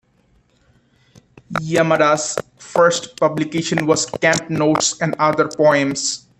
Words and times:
Yamada's 1.59 2.35
first 2.57 3.17
publication 3.19 3.85
was 3.85 4.07
Camp 4.07 4.49
Notes 4.49 4.99
and 4.99 5.13
Other 5.19 5.47
Poems. 5.47 6.27